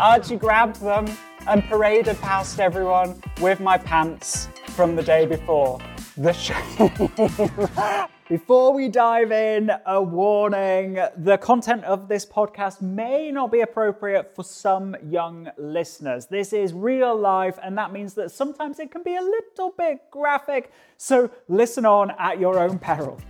[0.00, 1.06] Archie grabbed them
[1.46, 5.78] and paraded past everyone with my pants from the day before.
[6.16, 8.08] The shame.
[8.30, 14.34] Before we dive in, a warning the content of this podcast may not be appropriate
[14.34, 16.26] for some young listeners.
[16.26, 20.10] This is real life, and that means that sometimes it can be a little bit
[20.10, 23.20] graphic, so listen on at your own peril.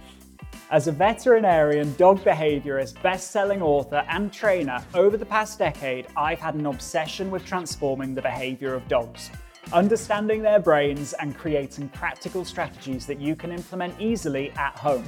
[0.71, 6.39] As a veterinarian, dog behaviorist, best selling author, and trainer, over the past decade, I've
[6.39, 9.31] had an obsession with transforming the behavior of dogs
[9.73, 15.05] understanding their brains and creating practical strategies that you can implement easily at home.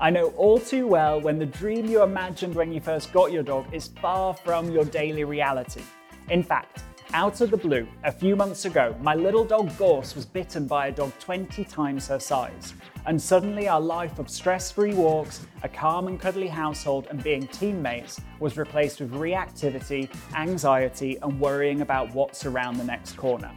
[0.00, 3.42] I know all too well when the dream you imagined when you first got your
[3.42, 5.82] dog is far from your daily reality.
[6.30, 10.24] In fact, out of the blue, a few months ago, my little dog Gorse was
[10.24, 12.74] bitten by a dog 20 times her size.
[13.08, 17.46] And suddenly, our life of stress free walks, a calm and cuddly household, and being
[17.46, 23.50] teammates was replaced with reactivity, anxiety, and worrying about what's around the next corner.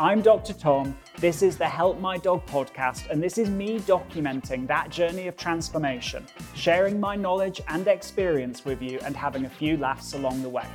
[0.00, 0.54] I'm Dr.
[0.54, 0.98] Tom.
[1.18, 5.36] This is the Help My Dog podcast, and this is me documenting that journey of
[5.36, 10.48] transformation, sharing my knowledge and experience with you, and having a few laughs along the
[10.48, 10.66] way.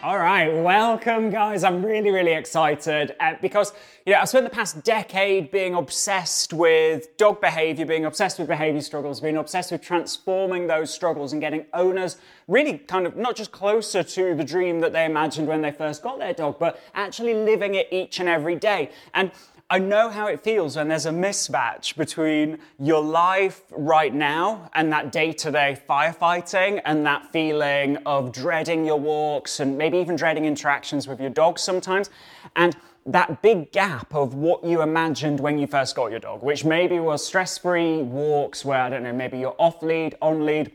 [0.00, 1.64] All right, welcome, guys.
[1.64, 3.72] I'm really, really excited uh, because
[4.06, 8.46] you know I've spent the past decade being obsessed with dog behavior, being obsessed with
[8.46, 13.34] behavior struggles, being obsessed with transforming those struggles and getting owners really kind of not
[13.34, 16.80] just closer to the dream that they imagined when they first got their dog, but
[16.94, 18.90] actually living it each and every day.
[19.14, 19.32] And
[19.70, 24.90] I know how it feels when there's a mismatch between your life right now and
[24.92, 30.16] that day to day firefighting and that feeling of dreading your walks and maybe even
[30.16, 32.08] dreading interactions with your dog sometimes.
[32.56, 36.64] And that big gap of what you imagined when you first got your dog, which
[36.64, 40.72] maybe was stress free walks where, I don't know, maybe you're off lead, on lead,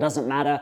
[0.00, 0.60] doesn't matter.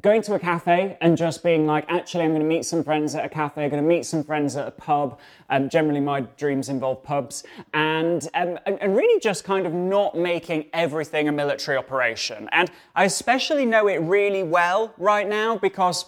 [0.00, 3.16] Going to a cafe and just being like, actually, I'm going to meet some friends
[3.16, 5.18] at a cafe, I'm going to meet some friends at a pub.
[5.48, 7.42] Um, generally, my dreams involve pubs.
[7.74, 12.48] And, um, and, and really just kind of not making everything a military operation.
[12.52, 16.04] And I especially know it really well right now because,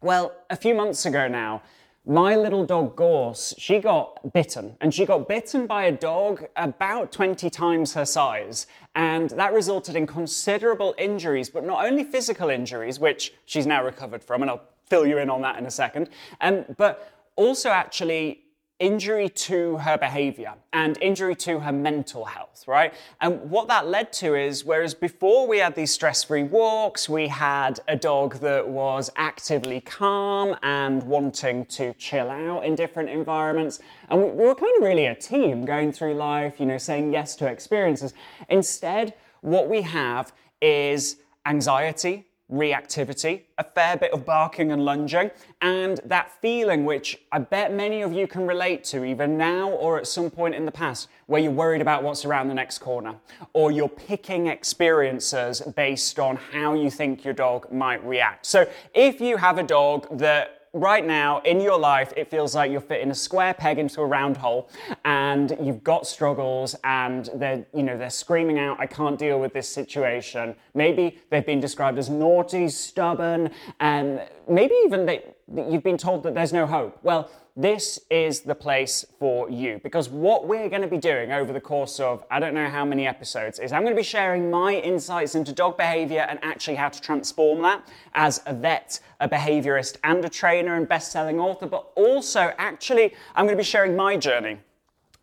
[0.00, 1.60] well, a few months ago now,
[2.06, 7.12] my little dog Gorse, she got bitten, and she got bitten by a dog about
[7.12, 8.66] 20 times her size.
[8.94, 14.22] And that resulted in considerable injuries, but not only physical injuries, which she's now recovered
[14.22, 16.10] from, and I'll fill you in on that in a second,
[16.42, 18.43] um, but also actually
[18.84, 22.92] injury to her behavior and injury to her mental health, right?
[23.18, 27.28] And what that led to is whereas before we had these stress free walks, we
[27.28, 33.78] had a dog that was actively calm and wanting to chill out in different environments.
[34.10, 37.34] And we, were kind of really a team going through life, you know, saying yes
[37.36, 38.12] to experiences.
[38.50, 40.30] Instead, what we have
[40.60, 41.16] is
[41.46, 45.30] anxiety, reactivity, a fair bit of barking and lunging,
[45.62, 49.98] and that feeling which I bet many of you can relate to either now or
[49.98, 53.14] at some point in the past where you're worried about what's around the next corner,
[53.54, 58.44] or you're picking experiences based on how you think your dog might react.
[58.44, 62.70] So if you have a dog that right now in your life, it feels like
[62.70, 64.68] you're fitting a square peg into a round hole
[65.04, 69.52] and you've got struggles and they're, you know, they're screaming out, I can't deal with
[69.52, 70.54] this situation.
[70.74, 75.22] Maybe they've been described as naughty, stubborn, and maybe even they,
[75.54, 76.98] you've been told that there's no hope.
[77.02, 81.52] Well, this is the place for you because what we're going to be doing over
[81.52, 84.50] the course of I don't know how many episodes is I'm going to be sharing
[84.50, 89.28] my insights into dog behavior and actually how to transform that as a vet, a
[89.28, 93.64] behaviorist, and a trainer and best selling author, but also actually I'm going to be
[93.64, 94.58] sharing my journey.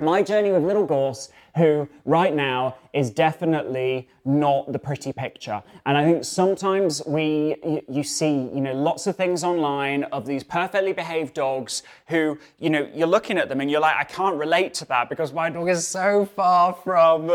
[0.02, 5.62] My journey with Little Gorse who right now is definitely not the pretty picture.
[5.86, 10.26] And I think sometimes we, you, you, see, you know, lots of things online of
[10.26, 14.04] these perfectly behaved dogs who, you know, you're looking at them and you're like, I
[14.04, 17.28] can't relate to that because my dog is so far from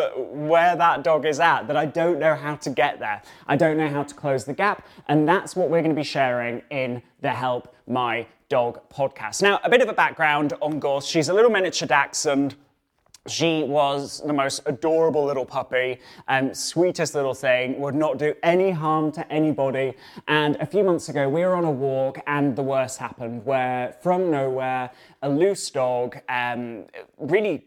[0.49, 3.23] where that dog is at that I don't know how to get there.
[3.47, 4.87] I don't know how to close the gap.
[5.09, 9.43] And that's what we're going to be sharing in the Help My Dog podcast.
[9.43, 11.07] Now, a bit of a background on Gorse.
[11.07, 12.55] She's a little miniature dachshund
[13.29, 15.99] she was the most adorable little puppy
[16.29, 19.95] and sweetest little thing, would not do any harm to anybody.
[20.29, 23.97] And a few months ago, we were on a walk and the worst happened where,
[24.01, 24.91] from nowhere,
[25.23, 26.85] a loose dog um,
[27.19, 27.65] really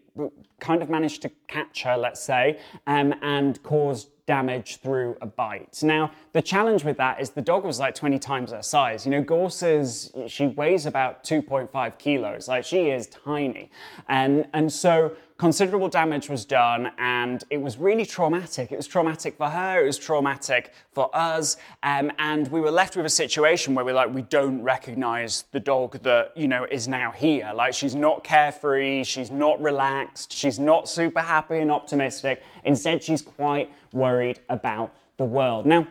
[0.60, 5.80] kind of managed to catch her, let's say, um, and caused damage through a bite.
[5.82, 9.04] Now, the challenge with that is the dog was like 20 times her size.
[9.04, 12.46] You know, Gorse's, she weighs about 2.5 kilos.
[12.46, 13.70] Like, she is tiny.
[14.08, 18.70] And, and so considerable damage was done, and it was really traumatic.
[18.70, 22.94] It was traumatic for her, it was traumatic for us, um, and we were left
[22.94, 26.88] with a situation where we're like, we don't recognize the dog that, you know, is
[26.88, 27.50] now here.
[27.54, 32.42] Like, she's not carefree, she's not relaxed, she's not super happy and optimistic.
[32.64, 35.64] Instead, she's quite worried about the world.
[35.64, 35.86] Now,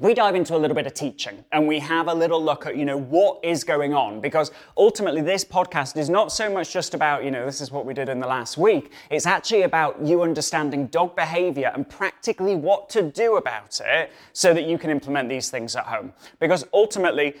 [0.00, 2.76] we dive into a little bit of teaching and we have a little look at
[2.76, 6.94] you know what is going on because ultimately this podcast is not so much just
[6.94, 8.92] about you know this is what we did in the last week.
[9.10, 14.54] It's actually about you understanding dog behavior and practically what to do about it so
[14.54, 16.14] that you can implement these things at home.
[16.40, 17.34] Because ultimately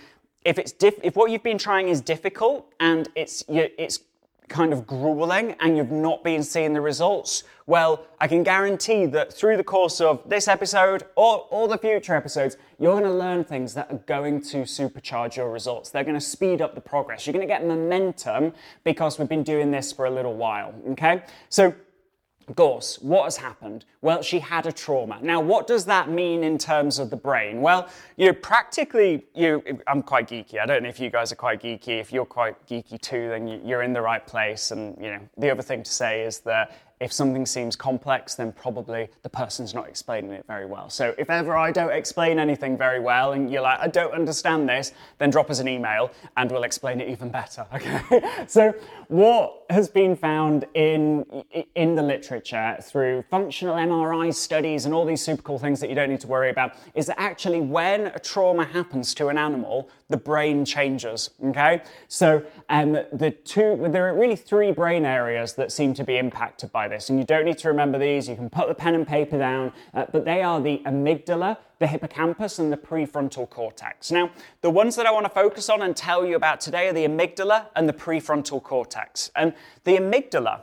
[0.44, 3.98] if it's diff- if what you've been trying is difficult and it's it's
[4.52, 9.32] kind of grueling and you've not been seeing the results, well, I can guarantee that
[9.32, 13.44] through the course of this episode or all the future episodes, you're going to learn
[13.44, 15.90] things that are going to supercharge your results.
[15.90, 17.26] They're going to speed up the progress.
[17.26, 18.52] You're going to get momentum
[18.84, 21.22] because we've been doing this for a little while, okay?
[21.48, 21.74] So,
[22.54, 23.84] Gorse, what has happened?
[24.00, 25.18] Well, she had a trauma.
[25.22, 27.60] Now, what does that mean in terms of the brain?
[27.60, 30.58] Well, you know, practically, you, I'm quite geeky.
[30.58, 32.00] I don't know if you guys are quite geeky.
[32.00, 34.70] If you're quite geeky too, then you're in the right place.
[34.70, 38.52] And you know, the other thing to say is that if something seems complex, then
[38.52, 40.88] probably the person's not explaining it very well.
[40.88, 44.68] So if ever I don't explain anything very well and you're like, I don't understand
[44.68, 47.66] this, then drop us an email and we'll explain it even better.
[47.82, 48.20] Okay.
[48.46, 48.72] so
[49.08, 51.24] what has been found in
[51.74, 55.96] in the literature through functional MRI studies and all these super cool things that you
[55.96, 59.88] don't need to worry about is that actually when a trauma happens to an animal,
[60.08, 61.30] the brain changes.
[61.46, 61.82] Okay.
[62.06, 66.70] So um, the two there are really three brain areas that seem to be impacted
[66.70, 67.10] by this.
[67.10, 69.72] And you don't need to remember these, you can put the pen and paper down,
[69.94, 74.10] uh, but they are the amygdala, the hippocampus, and the prefrontal cortex.
[74.10, 74.30] Now,
[74.60, 77.06] the ones that I want to focus on and tell you about today are the
[77.06, 79.30] amygdala and the prefrontal cortex.
[79.34, 79.54] And
[79.84, 80.62] the amygdala,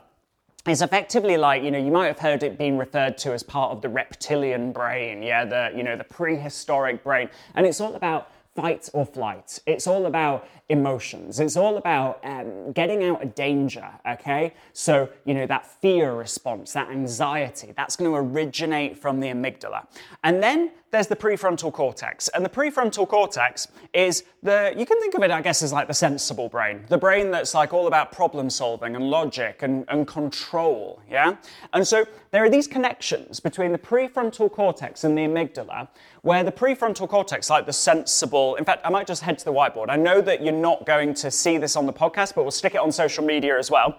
[0.68, 3.72] is effectively like you know you might have heard it being referred to as part
[3.72, 8.30] of the reptilian brain yeah the you know the prehistoric brain and it's all about
[8.54, 11.40] fight or flight it's all about emotions.
[11.40, 14.54] It's all about um, getting out of danger, okay?
[14.72, 19.86] So, you know, that fear response, that anxiety, that's going to originate from the amygdala.
[20.22, 22.28] And then there's the prefrontal cortex.
[22.28, 25.86] And the prefrontal cortex is the, you can think of it, I guess, as like
[25.86, 30.06] the sensible brain, the brain that's like all about problem solving and logic and, and
[30.06, 31.36] control, yeah?
[31.72, 35.88] And so there are these connections between the prefrontal cortex and the amygdala,
[36.22, 39.52] where the prefrontal cortex, like the sensible, in fact, I might just head to the
[39.52, 39.90] whiteboard.
[39.90, 42.74] I know that you're not going to see this on the podcast, but we'll stick
[42.74, 43.96] it on social media as well.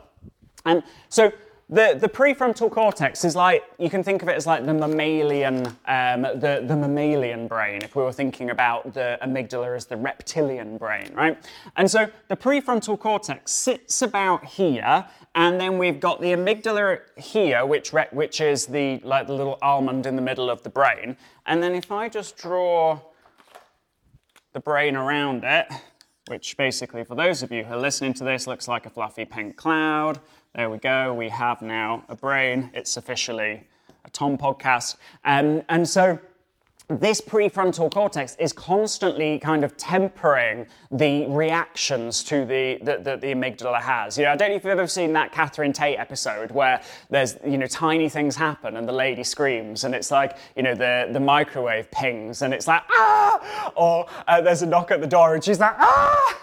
[0.65, 1.31] And so
[1.71, 5.67] the, the prefrontal cortex is like, you can think of it as like the mammalian,
[5.85, 10.77] um, the, the mammalian brain, if we were thinking about the amygdala as the reptilian
[10.77, 11.37] brain, right?
[11.77, 17.65] And so the prefrontal cortex sits about here, and then we've got the amygdala here,
[17.65, 21.15] which, re- which is the, like the little almond in the middle of the brain.
[21.45, 22.99] And then if I just draw
[24.51, 25.71] the brain around it,
[26.27, 29.25] which basically, for those of you who are listening to this, looks like a fluffy
[29.25, 30.19] pink cloud.
[30.53, 31.13] There we go.
[31.13, 32.71] We have now a brain.
[32.73, 33.63] It's officially
[34.03, 34.97] a Tom podcast.
[35.23, 36.19] Um, and so
[36.99, 43.27] this prefrontal cortex is constantly kind of tempering the reactions to the that the, the,
[43.27, 44.17] amygdala has.
[44.17, 47.37] You know, I don't know if you've ever seen that Catherine Tate episode where there's
[47.45, 51.09] you know tiny things happen and the lady screams and it's like you know the
[51.11, 55.35] the microwave pings and it's like ah, or uh, there's a knock at the door
[55.35, 56.37] and she's like ah.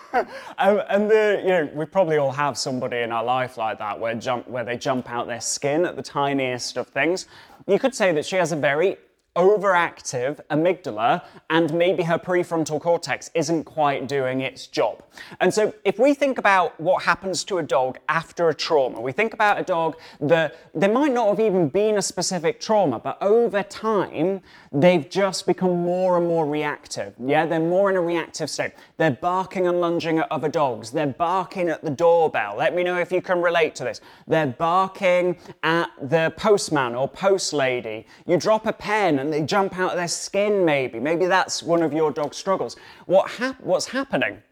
[0.59, 4.01] um, and the, you know, we probably all have somebody in our life like that
[4.01, 7.27] where, jump, where they jump out their skin at the tiniest of things.
[7.67, 8.97] You could say that she has a very
[9.39, 15.03] overactive amygdala and maybe her prefrontal cortex isn't quite doing its job.
[15.41, 19.13] And so if we think about what happens to a dog after a trauma, we
[19.13, 23.17] think about a dog that there might not have even been a specific trauma, but
[23.23, 24.41] over time,
[24.73, 27.15] they've just become more and more reactive.
[27.25, 28.73] Yeah, they're more in a reactive state.
[28.97, 30.91] They're barking and lunging at other dogs.
[30.91, 32.57] They're barking at the doorbell.
[32.57, 34.01] Let me know if you can relate to this.
[34.27, 38.07] They're barking at the postman or post lady.
[38.27, 40.99] You drop a pen and they jump out of their skin, maybe.
[41.01, 42.77] Maybe that's one of your dog's struggles.
[43.07, 44.43] What hap- what's happening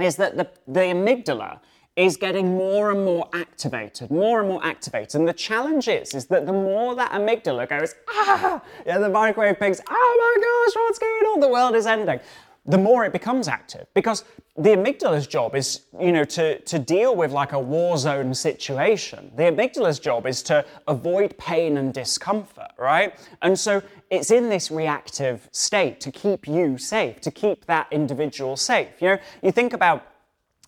[0.00, 1.60] is that the, the amygdala
[1.94, 5.14] is getting more and more activated, more and more activated.
[5.16, 9.58] And the challenge is, is that the more that amygdala goes, ah, yeah, the microwave
[9.58, 11.40] pings, oh my gosh, what's going on?
[11.40, 12.20] The world is ending.
[12.64, 14.24] The more it becomes active, because
[14.56, 19.32] the amygdala's job is, you know, to, to deal with like a war zone situation.
[19.34, 23.18] The amygdala's job is to avoid pain and discomfort, right?
[23.40, 28.56] And so it's in this reactive state to keep you safe, to keep that individual
[28.56, 28.90] safe.
[29.00, 30.06] You know, you think about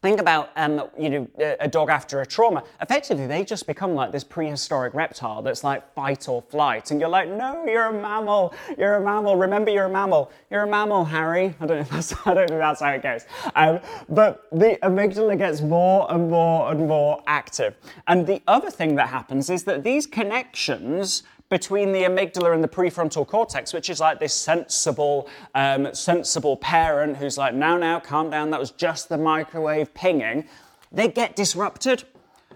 [0.05, 1.27] think about um, you know
[1.61, 2.63] a dog after a trauma.
[2.83, 6.91] Effectively they just become like this prehistoric reptile that's like fight or flight.
[6.91, 8.55] And you're like no you're a mammal.
[8.77, 9.37] You're a mammal.
[9.37, 10.31] Remember you're a mammal.
[10.51, 11.55] You're a mammal harry.
[11.59, 13.25] I don't know if that's, I don't know that's how it goes.
[13.55, 13.81] Um,
[14.11, 17.75] but the amygdala gets more and more and more active.
[18.07, 21.23] And the other thing that happens is that these connections
[21.55, 27.17] between the amygdala and the prefrontal cortex, which is like this sensible, um, sensible parent
[27.17, 30.49] who's like, now, now, calm down, that was just the microwave pinging,
[30.91, 32.03] they get disrupted.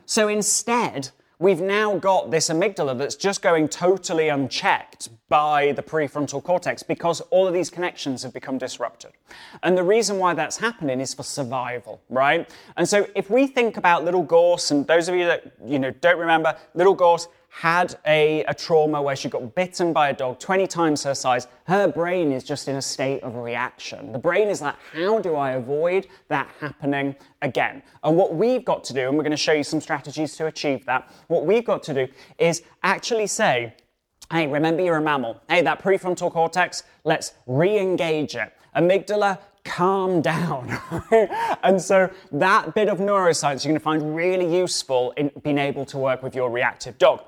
[0.05, 6.43] So instead, we've now got this amygdala that's just going totally unchecked by the prefrontal
[6.43, 9.13] cortex because all of these connections have become disrupted.
[9.63, 12.51] And the reason why that's happening is for survival, right?
[12.77, 15.93] And so if we think about little Gorse, and those of you that you know
[15.93, 17.29] don't remember, little Gorse
[17.59, 21.49] had a, a, trauma where she got bitten by a dog 20 times her size,
[21.67, 24.13] her brain is just in a state of reaction.
[24.13, 27.83] The brain is like, how do I avoid that happening again?
[28.05, 30.47] And what we've got to do, and we're going to show you some strategies to
[30.47, 32.07] achieve that, what we've got to do
[32.39, 33.75] is actually say,
[34.31, 35.43] hey, remember you're a mammal.
[35.49, 38.53] Hey, that prefrontal cortex, let's re engage it.
[38.77, 40.79] Amygdala, calm down.
[41.65, 45.85] and so that bit of neuroscience you're going to find really useful in being able
[45.87, 47.25] to work with your reactive dog.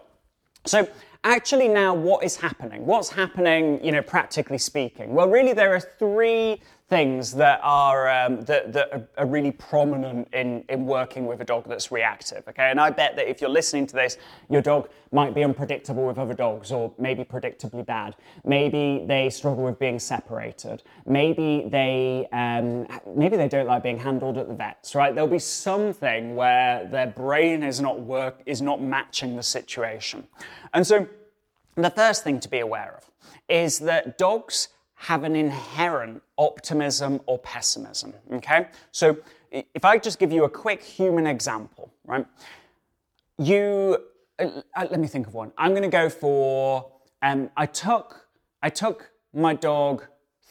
[0.67, 0.89] So
[1.25, 2.87] actually now what is happening?
[2.87, 5.15] What's happening, you know, practically speaking?
[5.15, 6.61] Well, really there are three
[6.91, 11.65] things that are um, that, that are really prominent in, in working with a dog
[11.69, 12.43] that's reactive.
[12.49, 14.19] Okay, and I bet that if you're listening to this,
[14.51, 18.17] your dog might be unpredictable with other dogs, or maybe predictably bad.
[18.45, 20.83] Maybe they struggle with being separated.
[21.07, 24.97] Maybe they um, maybe they don't like being handled at the vets.
[24.97, 25.15] Right?
[25.15, 30.27] There'll be something where their brain is not work is not matching the situation,
[30.75, 31.09] and so
[31.77, 33.11] the first thing to be aware of
[33.49, 34.69] is that dogs
[35.01, 38.13] have an inherent optimism or pessimism.
[38.35, 38.69] Okay?
[38.93, 39.17] So
[39.51, 42.27] if I just give you a quick human example, right?
[43.39, 43.97] You,
[44.39, 45.53] uh, uh let me think of one.
[45.57, 46.93] I'm going to go for,
[47.23, 48.29] um, I took,
[48.63, 50.05] I took my dog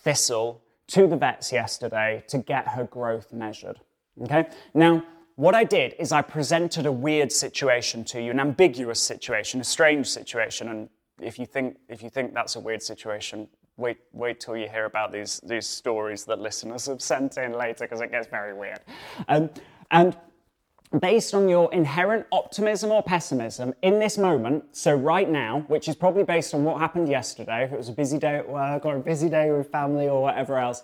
[0.04, 3.80] Thistle to the vets yesterday to get her growth measured.
[4.24, 4.48] Okay?
[4.74, 5.04] Now,
[5.36, 9.64] what I did is I presented a weird situation to you, an ambiguous situation, a
[9.64, 10.90] strange situation, and
[11.22, 13.48] if you think if you think that's a weird situation,
[13.80, 17.86] wait, wait till you hear about these, these stories that listeners have sent in later
[17.86, 18.80] because it gets very weird.
[19.28, 19.50] Um,
[19.90, 20.16] and
[21.00, 25.96] based on your inherent optimism or pessimism in this moment, so right now, which is
[25.96, 28.98] probably based on what happened yesterday, if it was a busy day at work or
[28.98, 30.84] a busy day with family or whatever else,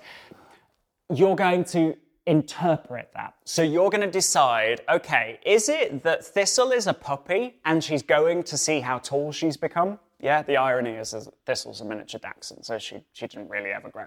[1.14, 3.36] you're going to interpret that.
[3.44, 8.02] So you're going to decide okay, is it that Thistle is a puppy and she's
[8.02, 10.00] going to see how tall she's become?
[10.20, 11.14] Yeah, the irony is
[11.46, 14.06] Thistle's a miniature Dachshund, so she, she didn't really ever grow.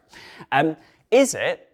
[0.52, 0.76] Um,
[1.10, 1.68] is it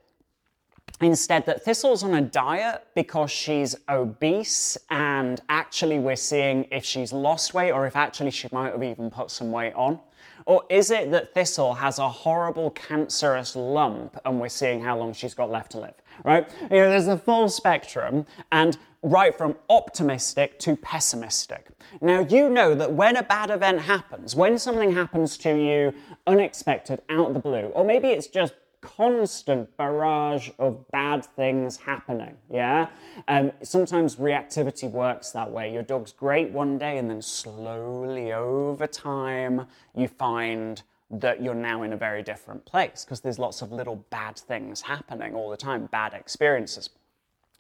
[1.01, 7.13] instead that Thistle's on a diet because she's obese and actually we're seeing if she's
[7.13, 9.99] lost weight or if actually she might have even put some weight on?
[10.47, 15.13] Or is it that Thistle has a horrible cancerous lump and we're seeing how long
[15.15, 15.95] she's got left to live?
[16.23, 16.49] Right?
[16.63, 21.69] You know, there's a full spectrum, and right from optimistic to pessimistic.
[22.01, 25.93] Now, you know that when a bad event happens, when something happens to you
[26.27, 32.37] unexpected, out of the blue, or maybe it's just constant barrage of bad things happening.
[32.51, 32.89] Yeah?
[33.29, 35.73] Um, sometimes reactivity works that way.
[35.73, 41.83] Your dog's great one day, and then slowly over time, you find that you're now
[41.83, 45.57] in a very different place because there's lots of little bad things happening all the
[45.57, 46.89] time, bad experiences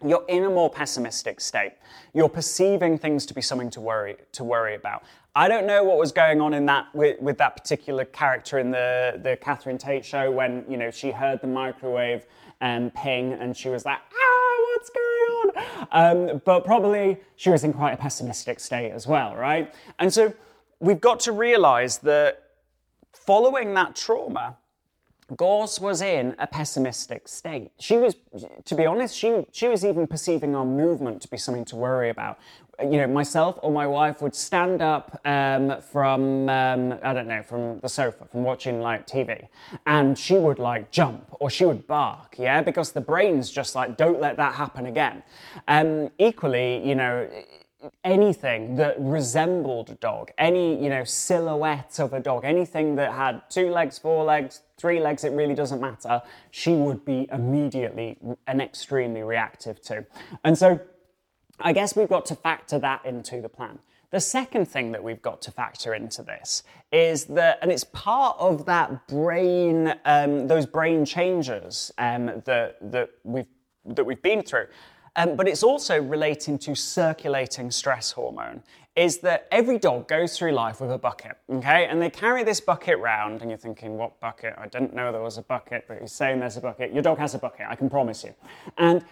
[0.04, 1.72] you're in a more pessimistic state.
[2.12, 5.02] You're perceiving things to be something to worry to worry about.
[5.36, 8.70] I don't know what was going on in that with, with that particular character in
[8.70, 12.26] the the Catherine Tate show when you know she heard the microwave
[12.60, 16.30] um, ping and she was like, ah, what's going on?
[16.30, 19.74] Um, but probably she was in quite a pessimistic state as well, right?
[19.98, 20.32] And so
[20.80, 22.42] we've got to realize that
[23.12, 24.56] following that trauma,
[25.36, 27.70] Gorse was in a pessimistic state.
[27.78, 28.16] She was,
[28.64, 32.10] to be honest, she, she was even perceiving our movement to be something to worry
[32.10, 32.38] about.
[32.80, 37.42] You know, myself or my wife would stand up um, from, um, I don't know,
[37.42, 39.46] from the sofa, from watching like TV,
[39.86, 43.96] and she would like jump or she would bark, yeah, because the brain's just like,
[43.96, 45.22] don't let that happen again.
[45.68, 47.28] Um, equally, you know,
[48.02, 53.42] anything that resembled a dog, any, you know, silhouette of a dog, anything that had
[53.48, 58.60] two legs, four legs, three legs, it really doesn't matter, she would be immediately and
[58.60, 60.04] extremely reactive to.
[60.44, 60.80] And so
[61.60, 63.78] I guess we've got to factor that into the plan.
[64.10, 66.62] The second thing that we've got to factor into this
[66.92, 73.10] is that, and it's part of that brain, um, those brain changes um, that, that,
[73.24, 73.48] we've,
[73.84, 74.66] that we've been through,
[75.16, 78.62] um, but it's also relating to circulating stress hormone.
[78.96, 81.86] Is that every dog goes through life with a bucket, okay?
[81.86, 84.54] And they carry this bucket round, and you're thinking, what bucket?
[84.56, 86.92] I didn't know there was a bucket, but you're saying there's a bucket.
[86.92, 88.34] Your dog has a bucket, I can promise you.
[88.78, 89.04] And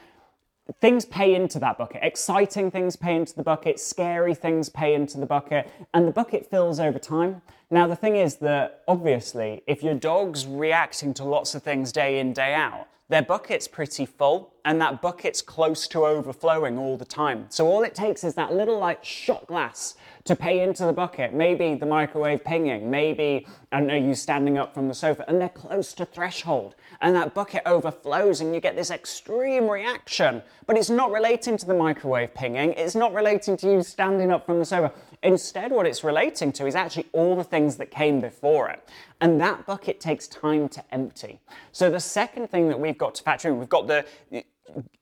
[0.81, 2.01] things pay into that bucket.
[2.03, 6.49] Exciting things pay into the bucket, scary things pay into the bucket, and the bucket
[6.49, 7.43] fills over time.
[7.71, 12.21] Now, the thing is that obviously, if your dog's reacting to lots of things day
[12.21, 17.05] in, day out, their bucket's pretty full and that bucket's close to overflowing all the
[17.05, 17.45] time.
[17.51, 21.35] So all it takes is that little like shot glass to pay into the bucket.
[21.35, 25.39] Maybe the microwave pinging, maybe, I don't know, you standing up from the sofa and
[25.39, 30.41] they're close to threshold and that bucket overflows and you get this extreme reaction.
[30.67, 34.47] But it's not relating to the microwave pinging, it's not relating to you standing up
[34.47, 34.91] from the sofa.
[35.23, 38.89] Instead, what it's relating to is actually all the things that came before it.
[39.21, 41.41] And that bucket takes time to empty.
[41.71, 44.05] So the second thing that we've got to factor in, we've got the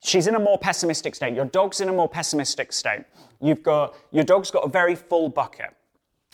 [0.03, 1.35] she's in a more pessimistic state.
[1.35, 3.05] Your dog's in a more pessimistic state.
[3.41, 5.75] You've got your dog's got a very full bucket.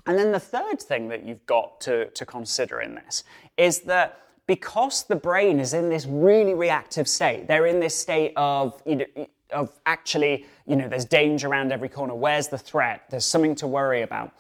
[0.06, 3.24] And then the third thing that you've got to, to consider in this
[3.56, 8.32] is that because the brain is in this really reactive state, they're in this state
[8.36, 12.14] of, you know, of actually, you know, there's danger around every corner.
[12.14, 13.04] Where's the threat?
[13.10, 14.32] There's something to worry about.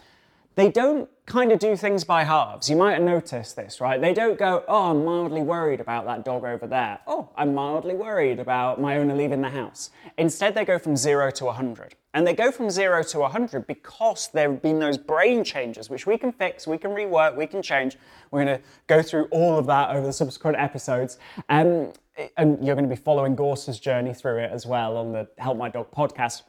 [0.56, 2.70] They don't kind of do things by halves.
[2.70, 4.00] You might have noticed this, right?
[4.00, 6.98] They don't go, oh, I'm mildly worried about that dog over there.
[7.06, 9.90] Oh, I'm mildly worried about my owner leaving the house.
[10.16, 11.94] Instead, they go from zero to 100.
[12.14, 16.06] And they go from zero to 100 because there have been those brain changes, which
[16.06, 17.98] we can fix, we can rework, we can change.
[18.30, 21.18] We're going to go through all of that over the subsequent episodes.
[21.50, 21.92] Um,
[22.38, 25.58] and you're going to be following Gorse's journey through it as well on the Help
[25.58, 26.44] My Dog podcast.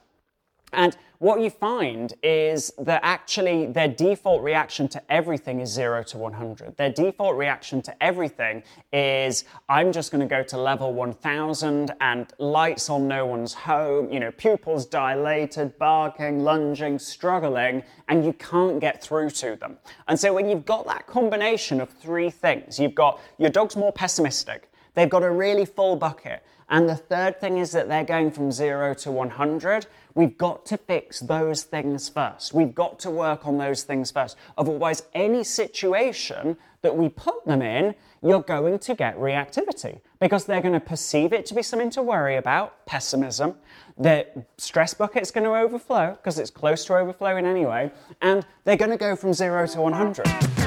[0.72, 6.18] And what you find is that actually their default reaction to everything is 0 to
[6.18, 6.76] 100.
[6.76, 12.32] Their default reaction to everything is I'm just going to go to level 1000 and
[12.38, 18.78] lights on no one's home, you know, pupils dilated, barking, lunging, struggling, and you can't
[18.78, 19.78] get through to them.
[20.06, 23.92] And so when you've got that combination of three things, you've got your dog's more
[23.92, 28.30] pessimistic, they've got a really full bucket, and the third thing is that they're going
[28.30, 29.86] from 0 to 100
[30.18, 32.52] We've got to fix those things first.
[32.52, 34.36] We've got to work on those things first.
[34.56, 40.60] Otherwise, any situation that we put them in, you're going to get reactivity because they're
[40.60, 43.54] going to perceive it to be something to worry about, pessimism.
[43.96, 48.90] The stress bucket's going to overflow because it's close to overflowing anyway, and they're going
[48.90, 50.57] to go from zero to 100.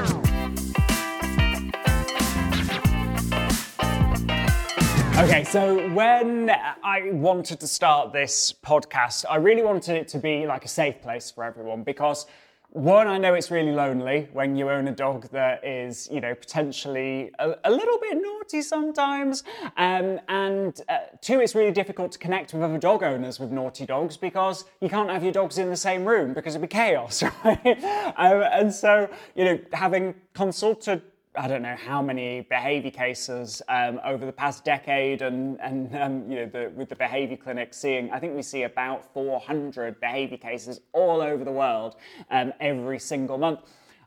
[5.22, 10.48] Okay, so when I wanted to start this podcast, I really wanted it to be
[10.48, 12.26] like a safe place for everyone because
[12.70, 16.34] one, I know it's really lonely when you own a dog that is, you know,
[16.34, 19.44] potentially a, a little bit naughty sometimes.
[19.76, 23.86] Um, and uh, two, it's really difficult to connect with other dog owners with naughty
[23.86, 27.22] dogs because you can't have your dogs in the same room because it'd be chaos,
[27.44, 27.84] right?
[28.16, 31.02] um, and so, you know, having consulted
[31.34, 36.30] I don't know how many behaviour cases um, over the past decade, and and um,
[36.30, 40.36] you know the, with the behaviour clinic seeing, I think we see about 400 behaviour
[40.36, 41.96] cases all over the world
[42.30, 43.60] um, every single month.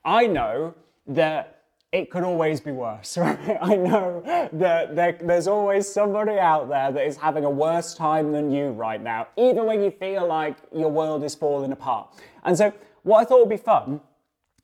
[0.04, 0.76] I know
[1.08, 3.18] that it could always be worse.
[3.26, 3.58] Right?
[3.60, 4.22] I know
[4.54, 8.70] that there, there's always somebody out there that is having a worse time than you
[8.70, 12.14] right now, even when you feel like your world is falling apart.
[12.44, 14.02] And so, what I thought would be fun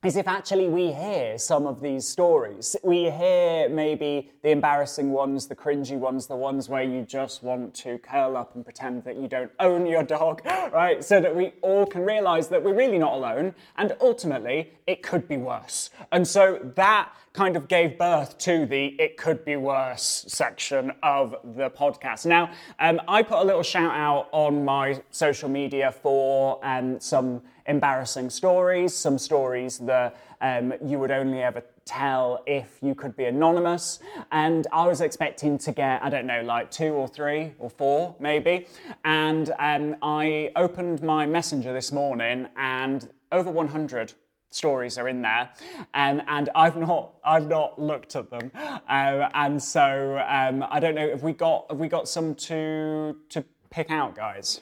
[0.04, 2.74] is if actually we hear some of these stories.
[2.82, 7.72] We hear maybe the embarrassing ones, the cringy ones, the ones where you just want
[7.74, 11.04] to curl up and pretend that you don't own your dog, right?
[11.04, 15.28] So that we all can realize that we're really not alone and ultimately it could
[15.28, 15.90] be worse.
[16.10, 21.36] And so that kind of gave birth to the it could be worse section of
[21.54, 22.26] the podcast.
[22.26, 27.42] Now, um, I put a little shout out on my social media for um, some
[27.66, 33.24] embarrassing stories, some stories that um, you would only ever tell if you could be
[33.24, 34.00] anonymous.
[34.30, 38.14] And I was expecting to get, I don't know, like two or three or four
[38.18, 38.66] maybe.
[39.04, 44.12] And um, I opened my messenger this morning and over 100
[44.50, 45.50] stories are in there,
[45.94, 50.94] um, and I've not I've not looked at them, uh, and so um, I don't
[50.94, 51.08] know.
[51.10, 54.60] Have we got have we got some to to pick out, guys?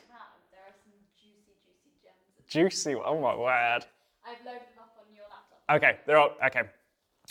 [2.51, 2.97] Juicy.
[2.97, 3.85] Oh my word.
[4.27, 5.77] I've loaded them up on your laptop.
[5.77, 6.63] Okay, they're all okay.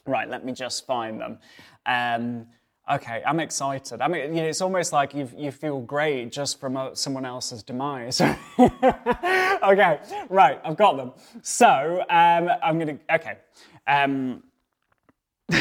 [0.08, 1.38] Right, let me just find them.
[1.86, 2.48] Um,
[2.90, 4.02] okay, I'm excited.
[4.02, 7.26] I mean, you know, it's almost like you you feel great just from a, someone
[7.26, 8.22] else's demise.
[8.60, 11.12] okay, right, I've got them.
[11.42, 12.98] So um, I'm gonna.
[13.14, 13.38] Okay.
[13.88, 14.44] Um,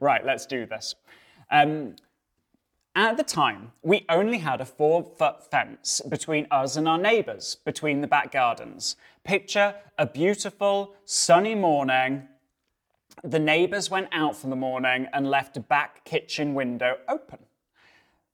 [0.00, 0.96] right, let's do this.
[1.52, 1.94] Um,
[2.96, 7.58] At the time, we only had a four foot fence between us and our neighbours,
[7.62, 8.96] between the back gardens.
[9.22, 12.26] Picture a beautiful, sunny morning.
[13.22, 17.40] The neighbours went out for the morning and left a back kitchen window open.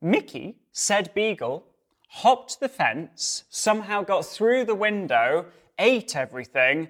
[0.01, 1.65] Mickey, said beagle,
[2.07, 5.47] hopped the fence, somehow got through the window,
[5.77, 6.87] ate everything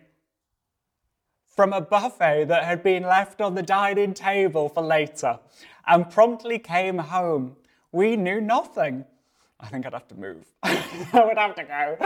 [1.47, 5.39] from a buffet that had been left on the dining table for later,
[5.87, 7.57] and promptly came home.
[7.93, 9.05] We knew nothing.
[9.61, 10.45] I think I'd have to move.
[10.63, 11.97] I would have to go.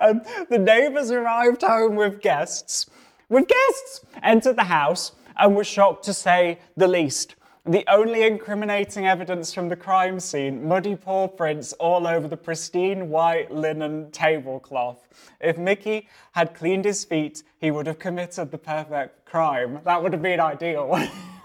[0.00, 2.86] Um, the neighbours arrived home with guests,
[3.28, 7.36] with guests, entered the house, and were shocked to say the least.
[7.64, 13.08] The only incriminating evidence from the crime scene muddy paw prints all over the pristine
[13.08, 15.08] white linen tablecloth.
[15.40, 19.80] If Mickey had cleaned his feet, he would have committed the perfect crime.
[19.84, 20.94] That would have been ideal.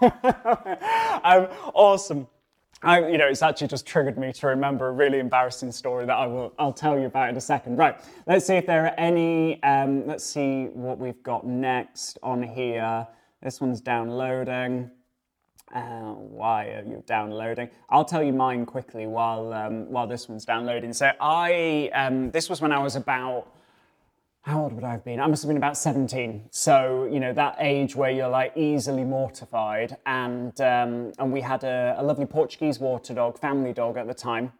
[1.24, 2.28] um, awesome.
[2.82, 6.16] I, you know, it's actually just triggered me to remember a really embarrassing story that
[6.16, 7.76] I will, I'll tell you about in a second.
[7.76, 12.42] Right, let's see if there are any, um, let's see what we've got next on
[12.42, 13.06] here.
[13.40, 14.90] This one's downloading.
[15.72, 17.70] Uh, why are you downloading?
[17.88, 20.92] I'll tell you mine quickly while um, while this one's downloading.
[20.92, 23.46] So I um, this was when I was about
[24.42, 25.20] how old would I have been?
[25.20, 26.48] I must have been about 17.
[26.50, 29.96] So, you know, that age where you're like easily mortified.
[30.04, 34.14] And, um, and we had a, a, lovely Portuguese water dog, family dog at the
[34.14, 34.52] time.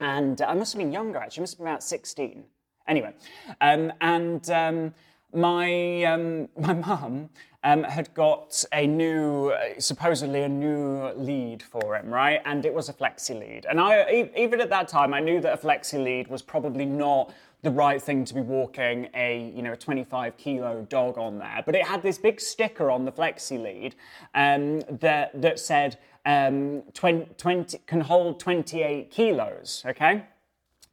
[0.00, 2.44] And I must have been younger actually, I must have been about 16.
[2.88, 3.12] Anyway,
[3.60, 4.94] um, and um,
[5.34, 7.28] my, um, my mum
[7.62, 12.40] um, had got a new, supposedly a new lead for him, right?
[12.46, 13.66] And it was a flexi lead.
[13.68, 17.34] And I, even at that time, I knew that a flexi lead was probably not
[17.62, 21.62] the right thing to be walking a you know a 25 kilo dog on there.
[21.64, 23.94] But it had this big sticker on the flexi lead
[24.34, 29.82] um, that that said um, 20, 20 can hold 28 kilos.
[29.86, 30.24] Okay.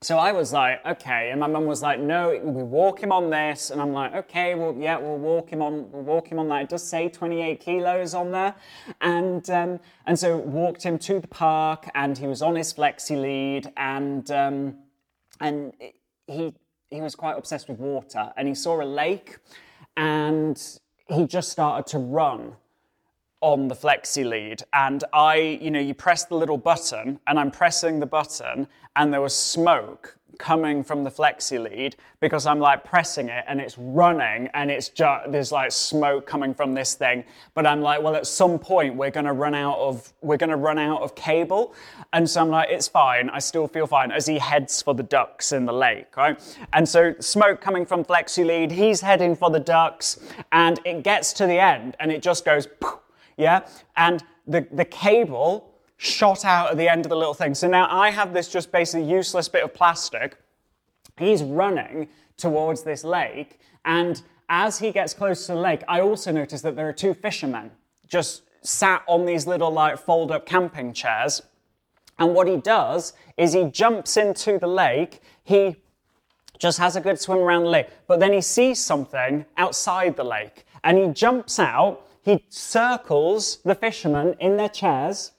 [0.02, 3.32] So I was like, okay, and my mum was like, no, we walk him on
[3.32, 6.48] this, and I'm like, okay, well, yeah, we'll walk him on, we'll walk him on
[6.50, 6.62] that.
[6.62, 8.54] It does say 28 kilos on there,
[9.02, 13.20] and um, and so walked him to the park, and he was on his flexi
[13.20, 14.76] lead, and um,
[15.40, 15.74] and
[16.28, 16.54] he
[16.90, 19.40] he was quite obsessed with water, and he saw a lake,
[19.98, 20.62] and
[21.08, 22.56] he just started to run
[23.42, 24.64] on the flexi lead.
[24.74, 29.14] And i you know you press the little button and i'm pressing the button and
[29.14, 33.78] there was smoke coming from the flexi lead because I'm like pressing it and it's
[33.78, 37.24] running and it's just there's like smoke coming from this thing.
[37.54, 40.78] But I'm like, well, at some point we're gonna run out of we're gonna run
[40.78, 41.74] out of cable.
[42.14, 45.04] And so I'm like, it's fine, I still feel fine as he heads for the
[45.04, 46.40] ducks in the lake, right?
[46.74, 50.20] And so smoke coming from flexi lead, he's heading for the ducks,
[50.52, 52.68] and it gets to the end and it just goes,
[53.38, 57.56] yeah, and the, the cable shot out at the end of the little thing.
[57.56, 60.38] So now I have this just basically useless bit of plastic.
[61.18, 62.08] He's running
[62.38, 66.76] towards this lake, and as he gets close to the lake, I also notice that
[66.76, 67.72] there are two fishermen
[68.08, 71.42] just sat on these little like fold up camping chairs.
[72.20, 75.78] And what he does is he jumps into the lake, he
[76.58, 80.24] just has a good swim around the lake, but then he sees something outside the
[80.24, 85.32] lake and he jumps out, he circles the fishermen in their chairs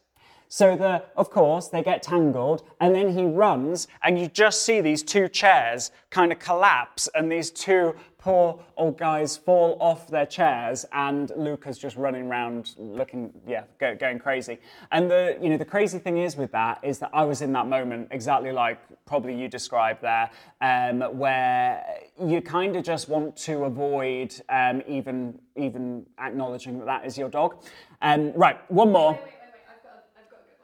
[0.48, 4.80] so that, of course, they get tangled, and then he runs, and you just see
[4.80, 10.26] these two chairs kind of collapse, and these two poor old guys fall off their
[10.26, 14.58] chairs, and Luca's just running around looking, yeah, go, going crazy.
[14.90, 17.52] And the, you know, the crazy thing is with that is that I was in
[17.52, 20.30] that moment exactly like probably you described there,
[20.61, 21.84] um, where
[22.20, 27.28] you kind of just want to avoid um, even even acknowledging that that is your
[27.28, 27.62] dog.
[28.02, 29.18] Um, right, one more.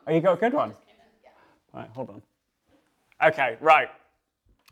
[0.07, 0.73] Oh, you got a good one?
[1.73, 2.23] Right, hold on.
[3.27, 3.89] Okay, right.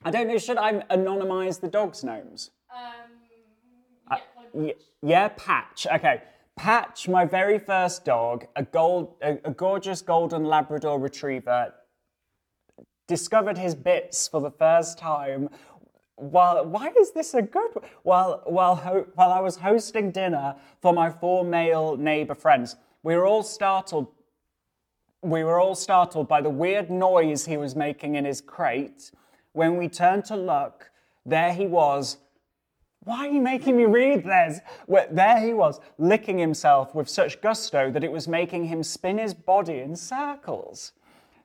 [0.04, 2.50] I don't know, should I anonymize the dog's names?
[2.70, 3.10] Um,
[4.10, 4.16] yeah,
[4.52, 5.86] Y- yeah, Patch.
[5.92, 6.22] Okay.
[6.56, 11.72] Patch, my very first dog, a gold, a, a gorgeous golden Labrador Retriever,
[13.08, 15.48] discovered his bits for the first time.
[16.16, 17.70] While why is this a good?
[17.74, 17.84] one?
[18.02, 23.16] While while ho- while I was hosting dinner for my four male neighbor friends, we
[23.16, 24.08] were all startled
[25.22, 29.12] we were all startled by the weird noise he was making in his crate.
[29.52, 30.90] When we turned to look,
[31.24, 32.18] there he was.
[33.04, 34.60] Why are you making me read this?
[34.86, 39.18] Well, there he was, licking himself with such gusto that it was making him spin
[39.18, 40.92] his body in circles.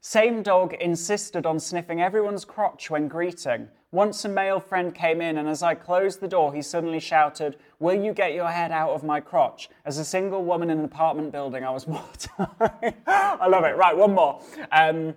[0.08, 3.68] Same dog insisted on sniffing everyone's crotch when greeting.
[3.92, 7.58] Once a male friend came in, and as I closed the door, he suddenly shouted,
[7.80, 9.70] Will you get your head out of my crotch?
[9.84, 12.96] As a single woman in an apartment building, I was mortified.
[13.06, 13.76] I love it.
[13.76, 14.42] Right, one more.
[14.72, 15.14] Um,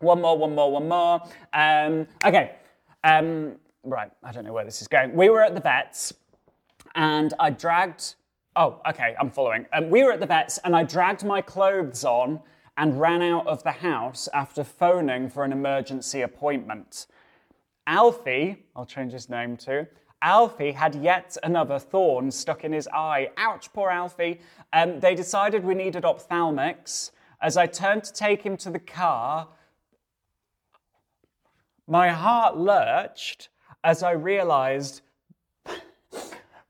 [0.00, 1.22] One more, one more, one more.
[1.54, 2.56] Um, okay.
[3.04, 5.14] Um, right, I don't know where this is going.
[5.14, 6.12] We were at the vets
[6.94, 8.16] and I dragged.
[8.56, 9.64] Oh, okay, I'm following.
[9.72, 12.40] Um, we were at the vets and I dragged my clothes on
[12.78, 17.08] and ran out of the house after phoning for an emergency appointment.
[17.88, 19.88] Alfie, I'll change his name to,
[20.22, 23.30] Alfie had yet another thorn stuck in his eye.
[23.36, 24.40] Ouch, poor Alfie.
[24.72, 27.10] Um, they decided we needed ophthalmics.
[27.42, 29.48] As I turned to take him to the car,
[31.86, 33.48] my heart lurched
[33.82, 35.02] as I realized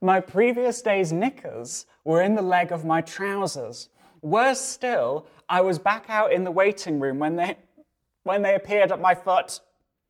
[0.01, 3.89] my previous day's knickers were in the leg of my trousers.
[4.21, 7.57] Worse still, I was back out in the waiting room when they,
[8.23, 9.59] when they appeared at my foot.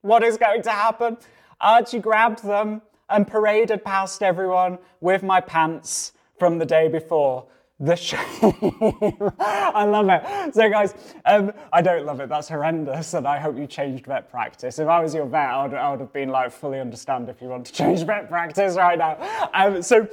[0.02, 1.18] What is going to happen?
[1.62, 7.48] Archie grabbed them and paraded past everyone with my pants from the day before.
[7.82, 8.20] The shame.
[9.40, 10.54] I love it.
[10.54, 12.28] So, guys, um, I don't love it.
[12.28, 14.80] That's horrendous, and I hope you changed vet practice.
[14.80, 17.42] If I was your vet, I would, I would have been like, fully understand if
[17.42, 19.50] you want to change vet practice right now.
[19.54, 20.10] Um, so,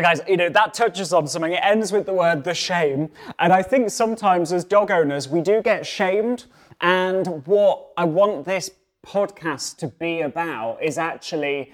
[0.00, 1.52] Guys, you know, that touches on something.
[1.52, 3.10] It ends with the word the shame.
[3.38, 6.46] And I think sometimes as dog owners, we do get shamed.
[6.80, 8.70] And what I want this
[9.06, 11.72] podcast to be about is actually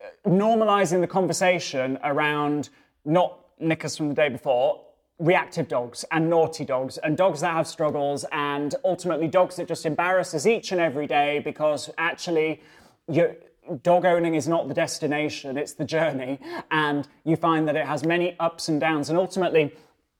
[0.00, 2.70] uh, normalizing the conversation around
[3.04, 4.80] not knickers from the day before,
[5.18, 9.84] reactive dogs and naughty dogs and dogs that have struggles and ultimately dogs that just
[9.84, 12.60] embarrass us each and every day because actually
[13.08, 13.36] you
[13.82, 16.38] dog owning is not the destination it's the journey
[16.70, 19.72] and you find that it has many ups and downs and ultimately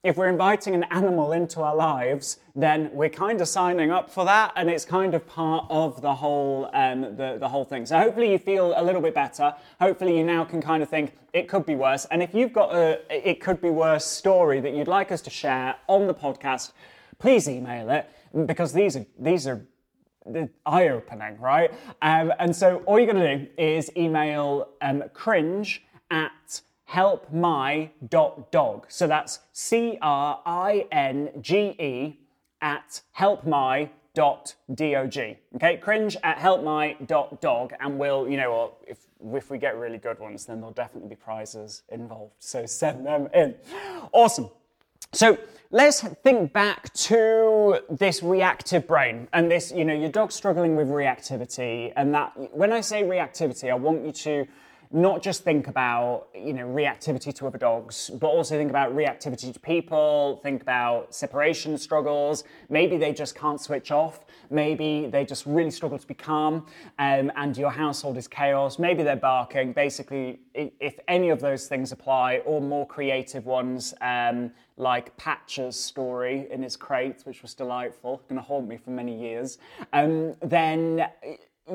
[0.03, 4.25] if we're inviting an animal into our lives, then we're kind of signing up for
[4.25, 7.87] that, and it's kind of part of the whole um, the, the whole thing.
[7.87, 9.55] So hopefully you feel a little bit better.
[9.81, 12.05] Hopefully you now can kind of think it could be worse.
[12.07, 15.31] And if you've got a it could be worse story that you'd like us to
[15.31, 16.73] share on the podcast,
[17.19, 18.11] please email it
[18.47, 19.65] because these are these are
[20.67, 21.73] eye opening, right?
[22.01, 28.87] Um, and so all you're going to do is email um, cringe at helpmy.dog.
[28.89, 32.19] So that's C R I N G E
[32.61, 33.91] at helpmy.dog.
[35.57, 40.19] Okay, cringe at helpmy.dog, and we'll, you know what, if, if we get really good
[40.19, 42.35] ones, then there'll definitely be prizes involved.
[42.39, 43.55] So send them in.
[44.13, 44.51] Awesome.
[45.15, 45.39] So
[45.71, 50.89] let's think back to this reactive brain and this, you know, your dog's struggling with
[50.89, 51.93] reactivity.
[51.97, 54.47] And that, when I say reactivity, I want you to
[54.93, 59.53] not just think about you know reactivity to other dogs, but also think about reactivity
[59.53, 60.41] to people.
[60.43, 62.45] Think about separation struggles.
[62.69, 64.25] Maybe they just can't switch off.
[64.51, 66.67] Maybe they just really struggle to be calm,
[66.99, 68.79] um, and your household is chaos.
[68.79, 69.73] Maybe they're barking.
[69.73, 73.95] Basically, if any of those things apply, or more creative ones.
[74.01, 78.91] Um, like Patch's story in his crate, which was delightful, going to haunt me for
[78.91, 79.59] many years,
[79.93, 81.07] um, then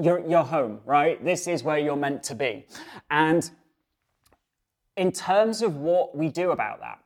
[0.02, 1.23] you're, you're home, right?
[1.23, 2.65] This is where you're meant to be.
[3.10, 3.50] And
[4.95, 7.00] in terms of what we do about that,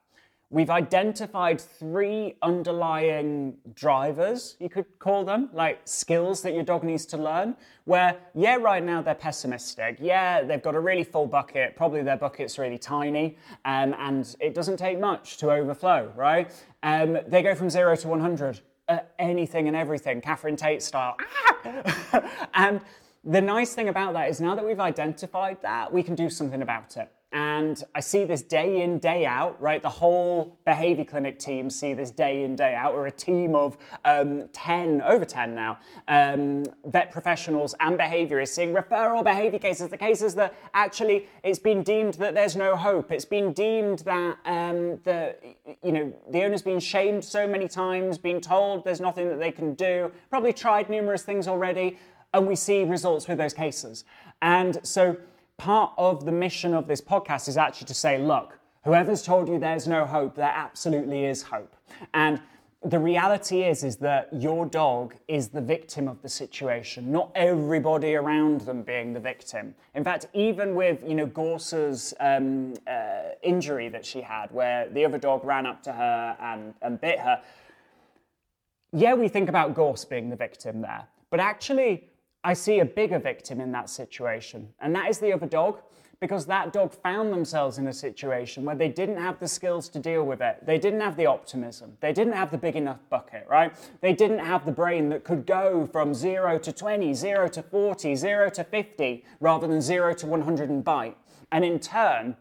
[0.50, 7.06] we've identified three underlying drivers, you could call them, like skills that your dog needs
[7.08, 7.56] to learn.
[7.86, 9.98] Where, yeah, right now they're pessimistic.
[10.00, 11.76] Yeah, they've got a really full bucket.
[11.76, 16.52] Probably their bucket's really tiny, um, and it doesn't take much to overflow, right?
[16.84, 18.60] Um, they go from zero to 100
[18.92, 21.16] Uh, anything and everything, Catherine Tate style.
[21.64, 22.50] Ah!
[22.54, 22.82] and
[23.24, 26.62] the nice thing about that is now that we've identified that, we can do something
[26.62, 27.10] about it.
[27.34, 29.82] And I see this day in, day out, right?
[29.82, 32.94] The whole behavior clinic team see this day in, day out.
[32.94, 38.74] We're a team of um, 10, over 10 now, um, vet professionals and behaviorists seeing
[38.74, 43.14] referral behavior cases, the cases that actually it's been deemed that there's no hope.
[43.14, 45.36] It's been deemed that um, the,
[45.82, 49.54] you know, the owner's been shamed so many times, been told there's nothing that they
[49.54, 51.98] can do, probably tried numerous things already,
[52.34, 54.04] and we see results with those cases.
[54.42, 55.18] And so,
[55.62, 59.60] part of the mission of this podcast is actually to say, look, whoever's told you
[59.60, 61.76] there's no hope, there absolutely is hope.
[62.16, 62.42] And
[62.84, 68.16] the reality is is that your dog is the victim of the situation not everybody
[68.16, 73.88] around them being the victim in fact even with you know Gorse's um, uh, injury
[73.90, 77.40] that she had where the other dog ran up to her and, and bit her
[78.94, 82.10] yeah we think about gorse being the victim there but actually
[82.44, 85.80] I see a bigger victim in that situation, and that is the other dog,
[86.20, 90.00] because that dog found themselves in a situation where they didn't have the skills to
[90.00, 90.64] deal with it.
[90.64, 91.98] They didn't have the optimism.
[92.00, 93.74] They didn't have the big enough bucket, right?
[94.02, 98.16] They didn't have the brain that could go from 0 to 20, 0 to 40,
[98.16, 101.18] 0 to 50, rather than 0 to 100 and bite.
[101.52, 102.38] And in turn,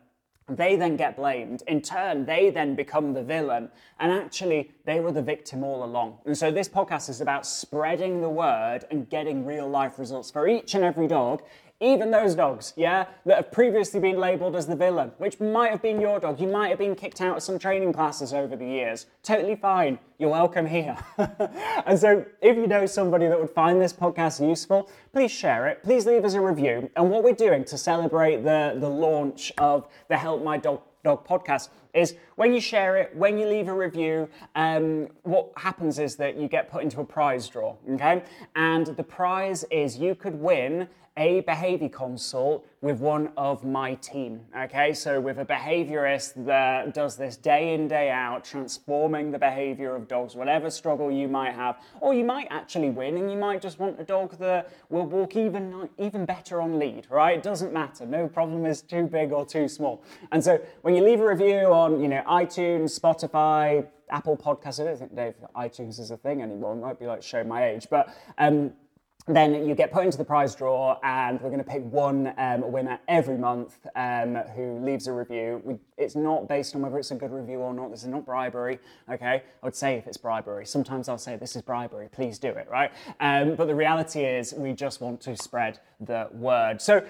[0.57, 1.63] they then get blamed.
[1.67, 3.71] In turn, they then become the villain.
[3.99, 6.19] And actually, they were the victim all along.
[6.27, 10.49] And so this podcast is about spreading the word and getting real life results for
[10.49, 11.43] each and every dog
[11.81, 15.81] even those dogs, yeah, that have previously been labelled as the villain, which might have
[15.81, 16.39] been your dog.
[16.39, 19.07] You might have been kicked out of some training classes over the years.
[19.23, 19.99] Totally fine.
[20.19, 20.97] You're welcome here.
[21.87, 25.83] and so, if you know somebody that would find this podcast useful, please share it.
[25.83, 26.91] Please leave us a review.
[26.97, 31.27] And what we're doing to celebrate the, the launch of the Help My Dog Dog
[31.27, 36.17] podcast is when you share it, when you leave a review, um, what happens is
[36.17, 38.23] that you get put into a prize draw, okay?
[38.55, 44.41] And the prize is you could win a behavior consult with one of my team.
[44.57, 49.95] Okay, so with a behaviorist that does this day in, day out, transforming the behavior
[49.95, 53.61] of dogs, whatever struggle you might have, or you might actually win and you might
[53.61, 57.37] just want a dog that will walk even, even better on lead, right?
[57.37, 58.07] It doesn't matter.
[58.07, 60.03] No problem is too big or too small.
[60.33, 64.85] And so when you leave a review on, you know, iTunes, Spotify, Apple Podcasts, I
[64.85, 66.73] don't think Dave iTunes is a thing anymore.
[66.73, 68.73] It might be like show my age, but um,
[69.27, 72.73] then you get put into the prize draw, and we're going to pick one um,
[72.73, 75.61] winner every month um, who leaves a review.
[75.65, 77.91] We, it's not based on whether it's a good review or not.
[77.91, 78.79] This is not bribery,
[79.11, 79.43] okay?
[79.63, 80.67] I would say if it's bribery.
[80.67, 82.91] Sometimes I'll say this is bribery, please do it, right?
[83.21, 86.81] Um, but the reality is, we just want to spread the word.
[86.81, 87.05] So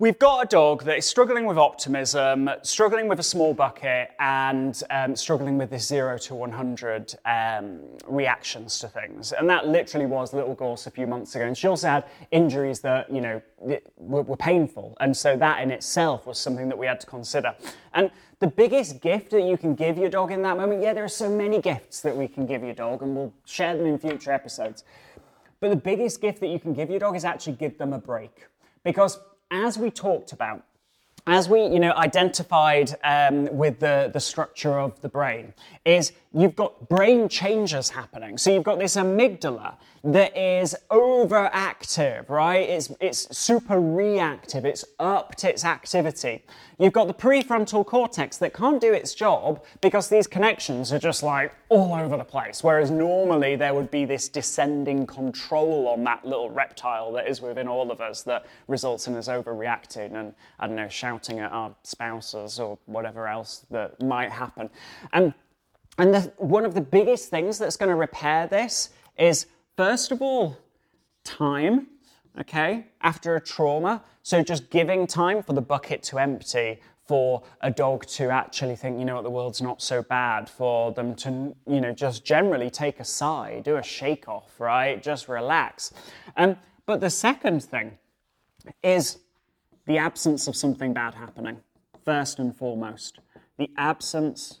[0.00, 4.82] We've got a dog that is struggling with optimism, struggling with a small bucket, and
[4.88, 9.32] um, struggling with this zero to 100 um, reactions to things.
[9.32, 11.44] And that literally was Little Gorse a few months ago.
[11.44, 14.96] And she also had injuries that, you know, were, were painful.
[15.00, 17.54] And so that in itself was something that we had to consider.
[17.92, 21.04] And the biggest gift that you can give your dog in that moment, yeah, there
[21.04, 23.98] are so many gifts that we can give your dog, and we'll share them in
[23.98, 24.82] future episodes.
[25.60, 27.98] But the biggest gift that you can give your dog is actually give them a
[27.98, 28.46] break.
[28.82, 29.18] Because
[29.50, 30.64] as we talked about,
[31.26, 36.54] as we you know identified um, with the, the structure of the brain is you've
[36.54, 38.38] got brain changes happening.
[38.38, 42.68] So you've got this amygdala that is overactive right?
[42.68, 44.64] It's, it's super reactive.
[44.64, 46.44] It's upped its activity.
[46.78, 51.22] You've got the prefrontal cortex that can't do its job because these connections are just
[51.22, 56.24] like all over the place whereas normally there would be this descending control on that
[56.24, 60.66] little reptile that is within all of us that results in us overreacting and i
[60.66, 64.68] don't know shouting at our spouses or whatever else that might happen.
[65.12, 65.34] And
[66.00, 70.22] and the, one of the biggest things that's going to repair this is, first of
[70.22, 70.56] all,
[71.24, 71.88] time,
[72.40, 74.02] okay, after a trauma.
[74.22, 78.98] So just giving time for the bucket to empty, for a dog to actually think,
[78.98, 82.70] you know what, the world's not so bad, for them to, you know, just generally
[82.70, 85.02] take a sigh, do a shake off, right?
[85.02, 85.92] Just relax.
[86.38, 87.98] Um, but the second thing
[88.82, 89.18] is
[89.86, 91.58] the absence of something bad happening,
[92.06, 93.18] first and foremost.
[93.58, 94.60] The absence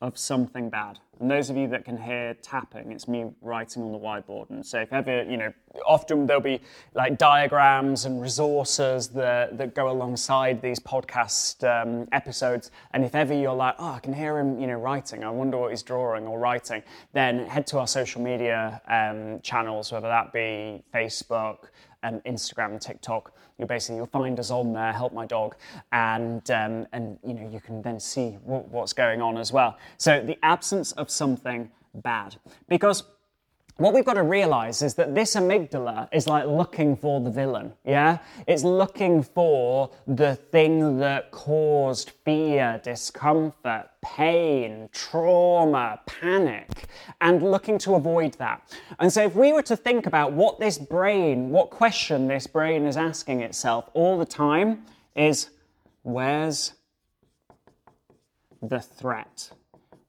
[0.00, 0.98] of something bad.
[1.20, 4.48] And those of you that can hear tapping, it's me writing on the whiteboard.
[4.48, 5.52] And so if ever, you know,
[5.86, 6.60] often there'll be
[6.94, 12.70] like diagrams and resources that, that go alongside these podcast um, episodes.
[12.92, 15.58] And if ever you're like, oh, I can hear him, you know, writing, I wonder
[15.58, 16.82] what he's drawing or writing,
[17.12, 21.68] then head to our social media um, channels, whether that be Facebook,
[22.02, 25.54] um, Instagram, TikTok you basically you'll find us on there, help my dog,
[25.92, 29.76] and um, and you know you can then see w- what's going on as well.
[29.98, 32.36] So the absence of something bad,
[32.68, 33.04] because
[33.80, 37.72] what we've got to realize is that this amygdala is like looking for the villain,
[37.82, 38.18] yeah?
[38.46, 46.88] It's looking for the thing that caused fear, discomfort, pain, trauma, panic,
[47.22, 48.62] and looking to avoid that.
[48.98, 52.84] And so, if we were to think about what this brain, what question this brain
[52.84, 54.84] is asking itself all the time,
[55.16, 55.48] is
[56.02, 56.74] where's
[58.60, 59.52] the threat?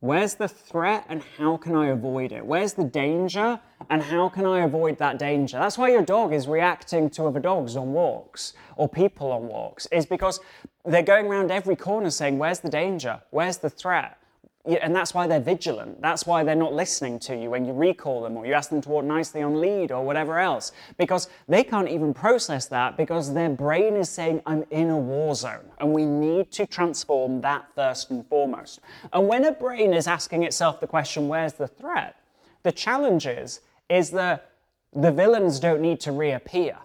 [0.01, 2.43] Where's the threat and how can I avoid it?
[2.43, 5.59] Where's the danger and how can I avoid that danger?
[5.59, 9.85] That's why your dog is reacting to other dogs on walks or people on walks,
[9.91, 10.39] is because
[10.83, 13.21] they're going around every corner saying, Where's the danger?
[13.29, 14.17] Where's the threat?
[14.65, 16.02] And that's why they're vigilant.
[16.02, 18.82] That's why they're not listening to you when you recall them or you ask them
[18.82, 20.71] to walk nicely on lead or whatever else.
[20.97, 25.34] Because they can't even process that because their brain is saying, I'm in a war
[25.34, 25.65] zone.
[25.80, 28.82] And we need to transform that first and foremost.
[29.12, 32.17] And when a brain is asking itself the question, where's the threat?
[32.62, 34.52] The challenge is, is that
[34.94, 36.77] the villains don't need to reappear.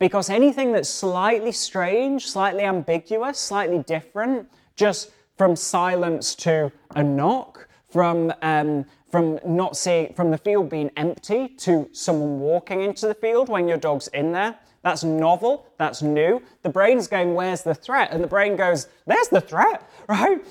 [0.00, 5.10] Because anything that's slightly strange, slightly ambiguous, slightly different, just
[5.40, 11.48] from silence to a knock, from, um, from not seeing, from the field being empty
[11.48, 14.54] to someone walking into the field when your dog's in there.
[14.82, 16.42] That's novel, that's new.
[16.62, 18.10] The brain's going, Where's the threat?
[18.12, 20.44] And the brain goes, There's the threat, right?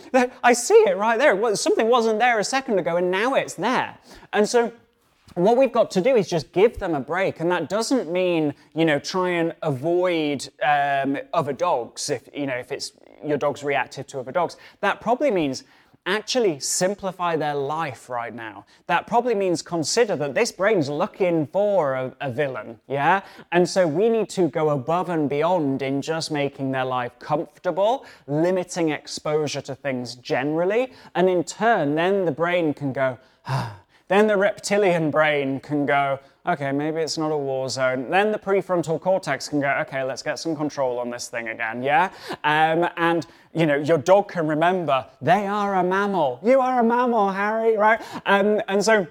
[0.44, 1.56] I see it right there.
[1.56, 3.96] Something wasn't there a second ago, and now it's there.
[4.34, 4.74] And so,
[5.36, 8.56] what we've got to do is just give them a break, and that doesn't mean
[8.74, 12.92] you know try and avoid um, other dogs if you know if it's
[13.24, 14.58] your dog's reactive to other dogs.
[14.82, 15.64] That probably means
[16.06, 18.66] actually simplify their life right now.
[18.88, 23.22] That probably means consider that this brain's looking for a, a, villain, yeah?
[23.52, 28.06] And so we need to go above and beyond in just making their life comfortable,
[28.28, 33.76] limiting exposure to things generally, and in turn, then the brain can go, ah,
[34.08, 38.10] then the reptilian brain can go, okay, maybe it's not a war zone.
[38.10, 41.84] Then the prefrontal cortex can go, okay, let's get some control on this thing again,
[41.84, 42.12] yeah?
[42.44, 46.40] Um, and, you know, your dog can remember, they are a mammal.
[46.44, 48.02] You are a mammal, Harry, right?
[48.26, 49.08] Um, and so,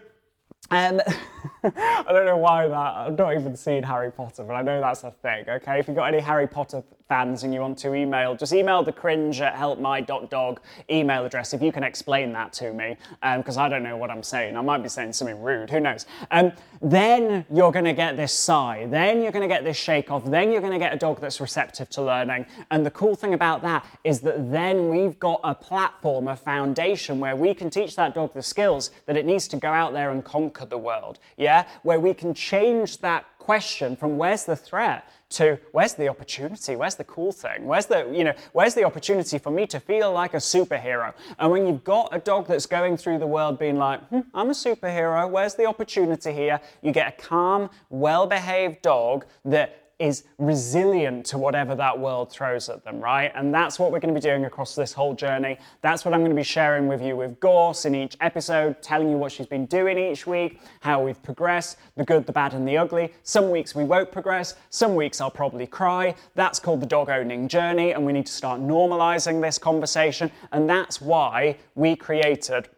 [0.71, 1.01] um,
[1.65, 5.05] I don't know why that, I've not even seen Harry Potter, but I know that's
[5.05, 5.79] a thing, okay?
[5.79, 8.93] If you've got any Harry Potter fans and you want to email, just email the
[8.93, 12.97] cringe at helpmy.dog email address if you can explain that to me,
[13.37, 14.57] because um, I don't know what I'm saying.
[14.57, 16.07] I might be saying something rude, who knows?
[16.31, 16.53] Um,
[16.83, 20.25] then you're going to get this sigh, then you're going to get this shake off,
[20.25, 22.47] then you're going to get a dog that's receptive to learning.
[22.71, 27.21] And the cool thing about that is that then we've got a platform, a foundation
[27.21, 30.11] where we can teach that dog the skills that it needs to go out there
[30.11, 31.67] and conquer the world, yeah?
[31.83, 36.77] Where we can change that question from where's the threat to where's the opportunity?
[36.77, 37.67] Where's the cool thing?
[37.67, 41.13] Where's the, you know, where's the opportunity for me to feel like a superhero?
[41.39, 44.51] And when you've got a dog that's going through the world being like, hmm, I'm
[44.51, 46.61] a superhero, where's the opportunity here?
[46.83, 52.69] You get a calm, well behaved dog that is resilient to whatever that world throws
[52.69, 53.33] at them, right?
[53.35, 55.59] And that's what we're going to be doing across this whole journey.
[55.83, 59.11] That's what I'm going to be sharing with you with Gorse in each episode, telling
[59.11, 62.67] you what she's been doing each week, how we've progressed, the good, the bad, and
[62.67, 63.13] the ugly.
[63.25, 66.15] Some weeks we won't progress, some weeks I'll probably cry.
[66.37, 70.31] That's called the dog owning journey, and we need to start normalizing this conversation.
[70.53, 72.69] And that's why we created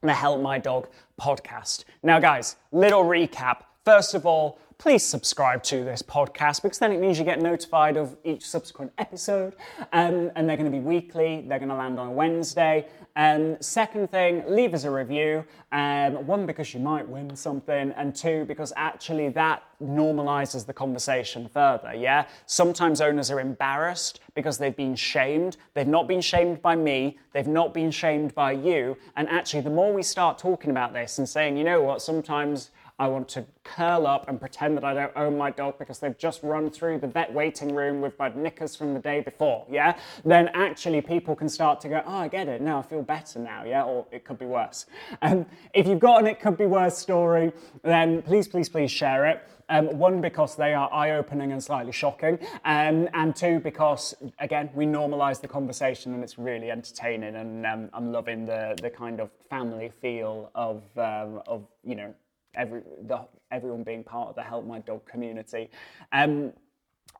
[0.00, 0.88] the Help My Dog
[1.20, 1.84] podcast.
[2.02, 3.58] Now, guys, little recap.
[3.84, 7.96] First of all, please subscribe to this podcast because then it means you get notified
[7.96, 9.54] of each subsequent episode.
[9.92, 12.88] Um, and they're going to be weekly, they're going to land on Wednesday.
[13.14, 15.44] Um, second thing, leave us a review.
[15.70, 21.48] Um, one, because you might win something, and two, because actually that normalizes the conversation
[21.48, 21.94] further.
[21.94, 22.26] Yeah?
[22.46, 25.58] Sometimes owners are embarrassed because they've been shamed.
[25.74, 28.96] They've not been shamed by me, they've not been shamed by you.
[29.14, 32.70] And actually, the more we start talking about this and saying, you know what, sometimes
[33.02, 36.16] I want to curl up and pretend that I don't own my dog because they've
[36.16, 39.98] just run through the vet waiting room with my knickers from the day before, yeah?
[40.24, 43.40] Then actually people can start to go, oh, I get it, now I feel better
[43.40, 43.82] now, yeah?
[43.82, 44.86] Or it could be worse.
[45.20, 48.92] And um, if you've got an it could be worse story, then please, please, please
[48.92, 49.48] share it.
[49.68, 52.38] Um, one, because they are eye opening and slightly shocking.
[52.64, 57.34] Um, and two, because, again, we normalise the conversation and it's really entertaining.
[57.34, 62.14] And um, I'm loving the, the kind of family feel of, um, of you know,
[62.54, 65.70] every the, everyone being part of the Help My Dog community.
[66.12, 66.52] Um,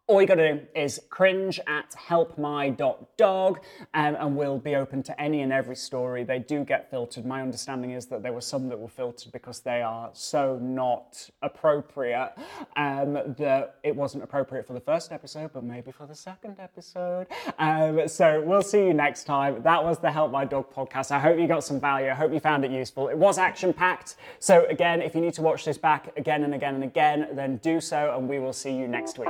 [0.09, 3.61] all you got to do is cringe at helpmy.dog
[3.95, 6.25] um, and we'll be open to any and every story.
[6.25, 7.25] They do get filtered.
[7.25, 11.31] My understanding is that there were some that were filtered because they are so not
[11.41, 12.35] appropriate
[12.77, 17.29] um, that it wasn't appropriate for the first episode, but maybe for the second episode.
[17.59, 19.63] Um, so we'll see you next time.
[19.63, 21.13] That was the Help My Dog podcast.
[21.13, 22.11] I hope you got some value.
[22.11, 23.09] I hope you found it useful.
[23.09, 24.17] It was action packed.
[24.41, 27.59] So, again, if you need to watch this back again and again and again, then
[27.59, 29.29] do so, and we will see you next week.